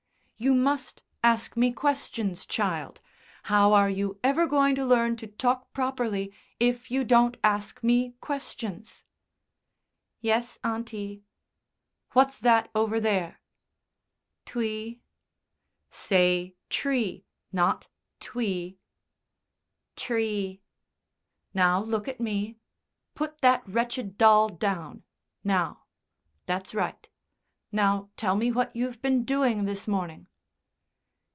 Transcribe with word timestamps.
"You 0.43 0.55
must 0.55 1.03
ask 1.23 1.55
me 1.55 1.71
questions, 1.71 2.47
child. 2.47 2.99
How 3.43 3.73
are 3.73 3.91
you 3.91 4.17
ever 4.23 4.47
going 4.47 4.73
to 4.73 4.83
learn 4.83 5.15
to 5.17 5.27
talk 5.27 5.71
properly 5.71 6.33
if 6.59 6.89
you 6.89 7.03
don't 7.03 7.37
ask 7.43 7.83
me 7.83 8.15
questions?" 8.21 9.05
"Yes, 10.19 10.57
auntie." 10.63 11.21
"What's 12.13 12.39
that 12.39 12.71
over 12.73 12.99
there?" 12.99 13.39
"Twee." 14.47 14.99
"Say 15.91 16.55
tree, 16.69 17.23
not 17.51 17.87
twee." 18.19 18.79
"Tree." 19.95 20.63
"Now 21.53 21.79
look 21.83 22.07
at 22.07 22.19
me. 22.19 22.57
Put 23.13 23.41
that 23.41 23.61
wretched 23.69 24.17
doll 24.17 24.49
down.... 24.49 25.03
Now.... 25.43 25.83
That's 26.47 26.73
right. 26.73 27.07
Now 27.71 28.09
tell 28.17 28.35
me 28.35 28.51
what 28.51 28.75
you've 28.75 29.03
been 29.03 29.23
doing 29.23 29.65
this 29.65 29.87
morning." 29.87 30.25